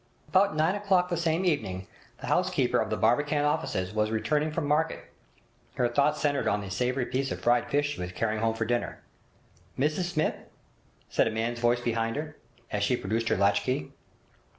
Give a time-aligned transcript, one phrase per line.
[0.29, 1.85] About nine o'clock the same evening
[2.21, 5.05] the housekeeper of the Barbican offices was returning from market,
[5.75, 8.67] her thoughts centred on the savoury piece of fried fish she was carrying home for
[8.67, 8.97] supper.
[9.77, 10.49] 'Mrs Smith?'
[11.07, 12.35] said a man's voice behind her,
[12.71, 13.91] as she produced her latch key.